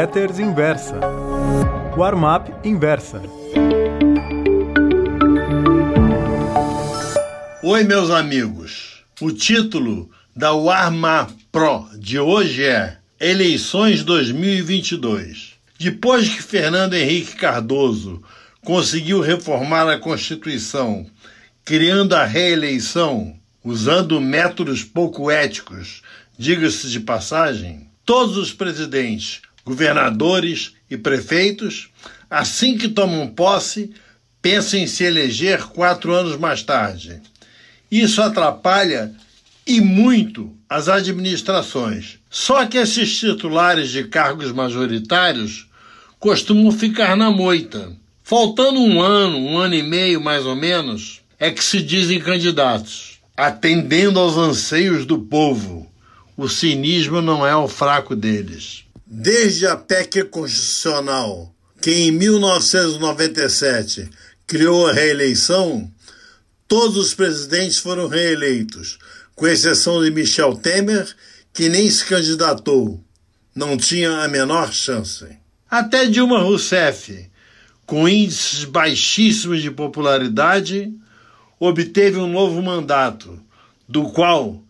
[0.00, 1.00] Letters Inversa.
[1.96, 3.20] Warm-up Inversa.
[7.64, 9.02] Oi, meus amigos.
[9.20, 15.54] O título da Warm-up Pro de hoje é Eleições 2022.
[15.80, 18.22] Depois que Fernando Henrique Cardoso
[18.64, 21.10] conseguiu reformar a Constituição,
[21.64, 23.34] criando a reeleição,
[23.64, 26.02] usando métodos pouco éticos,
[26.38, 31.90] diga-se de passagem, todos os presidentes, governadores e prefeitos,
[32.30, 33.92] assim que tomam posse,
[34.40, 37.20] pensam em se eleger quatro anos mais tarde.
[37.90, 39.12] Isso atrapalha
[39.66, 42.18] e muito as administrações.
[42.30, 45.66] Só que esses titulares de cargos majoritários
[46.18, 47.92] costumam ficar na moita.
[48.24, 53.18] Faltando um ano, um ano e meio mais ou menos, é que se dizem candidatos,
[53.36, 55.88] atendendo aos anseios do povo
[56.38, 58.84] o cinismo não é o fraco deles.
[59.10, 64.10] Desde a PEC constitucional, que em 1997
[64.46, 65.90] criou a reeleição,
[66.68, 68.98] todos os presidentes foram reeleitos,
[69.34, 71.08] com exceção de Michel Temer,
[71.54, 73.02] que nem se candidatou,
[73.54, 75.26] não tinha a menor chance.
[75.70, 77.30] Até Dilma Rousseff,
[77.86, 80.92] com índices baixíssimos de popularidade,
[81.58, 83.42] obteve um novo mandato,
[83.88, 84.62] do qual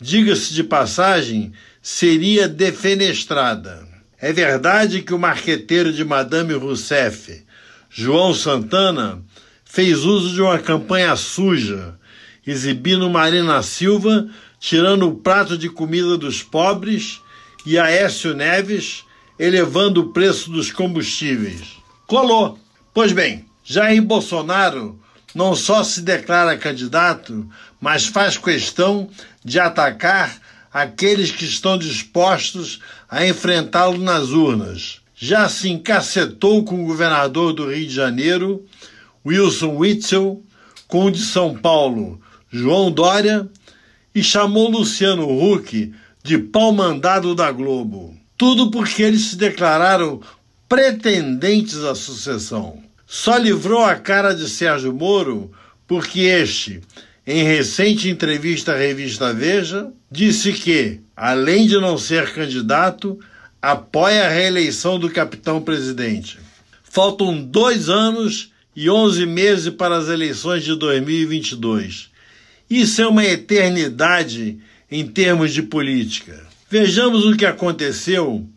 [0.00, 3.86] diga-se de passagem, seria defenestrada.
[4.18, 7.42] É verdade que o marqueteiro de Madame Rousseff,
[7.88, 9.22] João Santana,
[9.64, 11.98] fez uso de uma campanha suja,
[12.46, 14.28] exibindo Marina Silva
[14.60, 17.20] tirando o prato de comida dos pobres
[17.64, 19.04] e Aécio Neves
[19.38, 21.78] elevando o preço dos combustíveis.
[22.06, 22.58] Colou.
[22.92, 24.99] Pois bem, Jair Bolsonaro
[25.34, 27.48] não só se declara candidato,
[27.80, 29.08] mas faz questão
[29.44, 30.40] de atacar
[30.72, 35.00] aqueles que estão dispostos a enfrentá-lo nas urnas.
[35.14, 38.64] Já se encacetou com o governador do Rio de Janeiro,
[39.26, 40.42] Wilson Witzel,
[40.86, 42.20] com o de São Paulo,
[42.50, 43.48] João Dória,
[44.14, 45.92] e chamou Luciano Huck
[46.22, 48.16] de pau mandado da Globo.
[48.36, 50.20] Tudo porque eles se declararam
[50.68, 52.82] pretendentes à sucessão.
[53.12, 55.50] Só livrou a cara de Sérgio Moro
[55.84, 56.80] porque este,
[57.26, 63.18] em recente entrevista à revista Veja, disse que, além de não ser candidato,
[63.60, 66.38] apoia a reeleição do capitão presidente.
[66.84, 72.10] Faltam dois anos e onze meses para as eleições de 2022.
[72.70, 76.46] Isso é uma eternidade em termos de política.
[76.70, 78.48] Vejamos o que aconteceu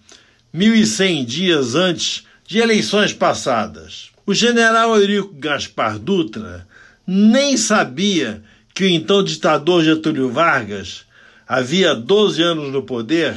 [0.53, 4.12] 1.100 dias antes de eleições passadas.
[4.25, 6.65] O general Eurico Gaspar Dutra
[7.05, 8.41] nem sabia
[8.73, 11.05] que o então ditador Getúlio Vargas
[11.45, 13.35] havia 12 anos no poder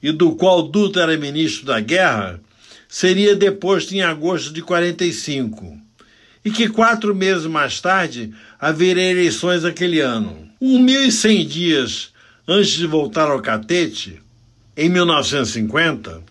[0.00, 2.40] e do qual Dutra era ministro da Guerra,
[2.88, 5.80] seria deposto em agosto de 45
[6.44, 10.48] e que quatro meses mais tarde haveria eleições aquele ano.
[10.60, 12.12] Um mil e cem dias
[12.46, 14.22] antes de voltar ao catete,
[14.76, 16.22] em 1950,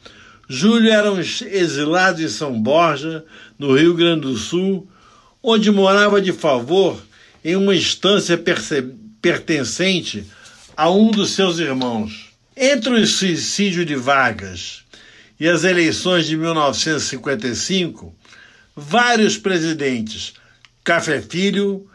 [0.47, 3.23] Júlio era um exilado em São Borja,
[3.57, 4.89] no Rio Grande do Sul,
[5.41, 7.01] onde morava de favor
[7.43, 8.41] em uma estância
[9.21, 10.25] pertencente
[10.75, 12.31] a um dos seus irmãos.
[12.55, 14.83] Entre o suicídio de Vargas
[15.39, 18.15] e as eleições de 1955,
[18.75, 20.33] vários presidentes,
[20.83, 21.87] Café Filho,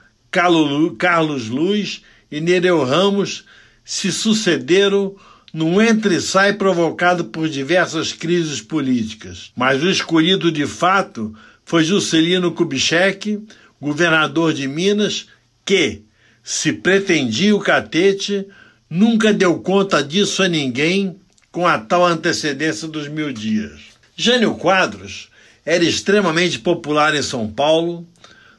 [0.99, 3.45] Carlos Luz e Nereu Ramos,
[3.85, 5.17] se sucederam
[5.53, 9.51] num entre-sai provocado por diversas crises políticas.
[9.57, 13.43] Mas o escolhido de fato foi Juscelino Kubitschek,
[13.81, 15.27] governador de Minas,
[15.65, 16.03] que,
[16.43, 18.47] se pretendia o catete,
[18.89, 21.17] nunca deu conta disso a ninguém
[21.51, 23.81] com a tal antecedência dos mil dias.
[24.17, 25.29] Jânio Quadros
[25.65, 28.07] era extremamente popular em São Paulo,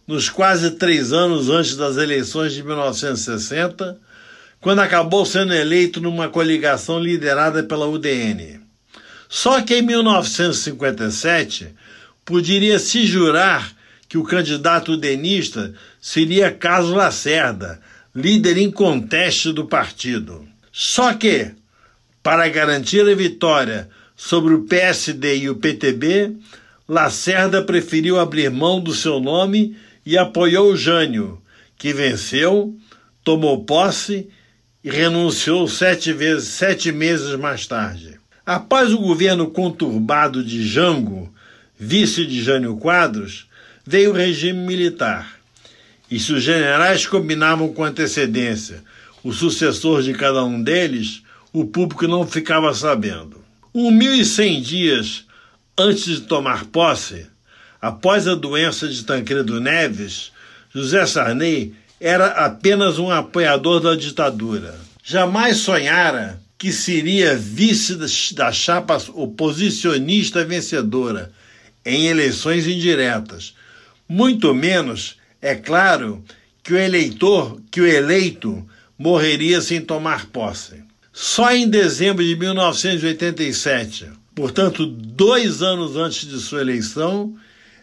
[0.06, 4.00] nos quase três anos antes das eleições de 1960,
[4.62, 8.60] quando acabou sendo eleito numa coligação liderada pela UDN.
[9.28, 11.70] Só que em 1957
[12.26, 13.74] poderia se jurar
[14.08, 17.80] que o candidato udenista seria Carlos Lacerda,
[18.14, 20.48] líder inconteste do partido.
[20.72, 21.52] Só que,
[22.24, 26.36] para garantir a vitória sobre o PSD e o PTB,
[26.88, 31.40] Lacerda preferiu abrir mão do seu nome e apoiou Jânio,
[31.78, 32.76] que venceu,
[33.24, 34.28] tomou posse
[34.84, 38.20] e renunciou sete, vezes, sete meses mais tarde.
[38.46, 41.34] Após o governo conturbado de Jango,
[41.78, 43.48] vice de Jânio Quadros,
[43.86, 45.40] veio o regime militar.
[46.10, 48.84] E se os generais combinavam com antecedência
[49.24, 51.22] o sucessor de cada um deles,
[51.52, 53.44] o público não ficava sabendo.
[53.74, 55.26] Um mil e cem dias
[55.78, 57.28] antes de tomar posse,
[57.82, 60.32] após a doença de Tancredo Neves,
[60.74, 64.76] José Sarney era apenas um apoiador da ditadura.
[65.04, 67.96] Jamais sonhara que seria vice
[68.34, 71.32] da chapa oposicionista vencedora
[71.86, 73.54] em eleições indiretas.
[74.08, 76.24] Muito menos, é claro,
[76.62, 78.68] que o eleitor, que o eleito
[78.98, 80.84] morreria sem tomar posse.
[81.14, 87.34] Só em dezembro de 1987, portanto, dois anos antes de sua eleição,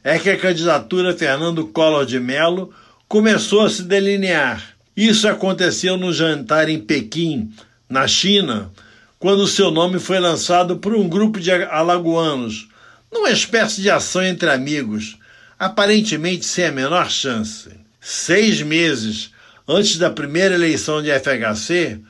[0.05, 2.73] é que a candidatura Fernando Collor de Mello
[3.09, 4.77] começou a se delinear.
[4.97, 7.53] Isso aconteceu no jantar em Pequim,
[7.89, 8.71] na China,
[9.19, 12.69] quando seu nome foi lançado por um grupo de alagoanos,
[13.13, 15.19] numa espécie de ação entre amigos,
[15.59, 17.71] aparentemente sem a menor chance.
[18.01, 19.31] Seis meses
[19.69, 22.01] antes da primeira eleição de FHC,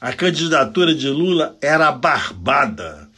[0.00, 3.08] a candidatura de Lula era barbada,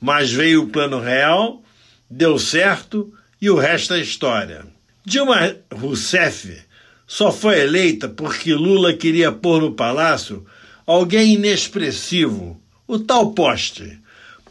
[0.00, 1.62] mas veio o plano real,
[2.10, 4.64] deu certo e o resto é história.
[5.04, 6.67] Dilma Rousseff
[7.08, 10.44] só foi eleita porque Lula queria pôr no palácio
[10.86, 13.98] alguém inexpressivo, o tal poste,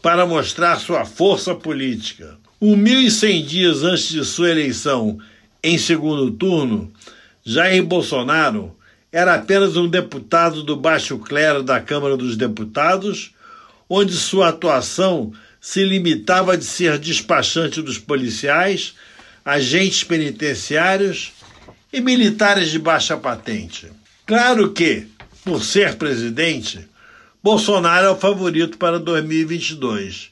[0.02, 2.36] para mostrar sua força política.
[2.60, 5.20] Um mil e cem dias antes de sua eleição,
[5.62, 6.92] em segundo turno,
[7.44, 8.76] Jair Bolsonaro
[9.12, 13.30] era apenas um deputado do baixo clero da Câmara dos Deputados,
[13.88, 18.94] onde sua atuação se limitava a ser despachante dos policiais,
[19.44, 21.37] agentes penitenciários
[21.92, 23.90] e militares de baixa patente.
[24.26, 25.06] Claro que,
[25.44, 26.86] por ser presidente,
[27.42, 30.30] Bolsonaro é o favorito para 2022.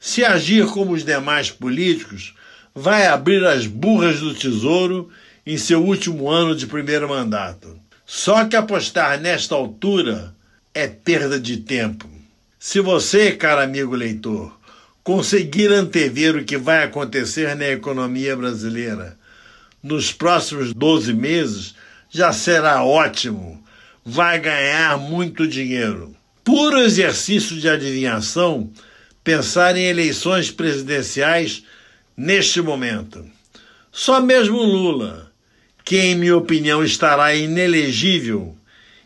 [0.00, 2.34] Se agir como os demais políticos,
[2.74, 5.08] vai abrir as burras do tesouro
[5.46, 7.78] em seu último ano de primeiro mandato.
[8.04, 10.34] Só que apostar nesta altura
[10.74, 12.08] é perda de tempo.
[12.58, 14.58] Se você, caro amigo leitor,
[15.04, 19.16] conseguir antever o que vai acontecer na economia brasileira
[19.86, 21.74] nos próximos 12 meses,
[22.10, 23.62] já será ótimo.
[24.04, 26.14] Vai ganhar muito dinheiro.
[26.44, 28.70] Puro exercício de adivinhação
[29.22, 31.64] pensar em eleições presidenciais
[32.16, 33.24] neste momento.
[33.90, 35.32] Só mesmo Lula,
[35.84, 38.56] que em minha opinião estará inelegível,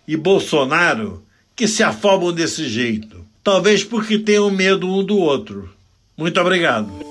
[0.06, 1.25] e Bolsonaro,
[1.55, 3.25] que se afobam desse jeito.
[3.44, 5.73] Talvez porque tenham medo um do outro.
[6.17, 7.10] Muito obrigado.